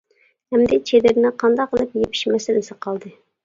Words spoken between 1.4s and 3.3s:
قانداق قىلىپ يېپىش مەسىلىسى قالدى.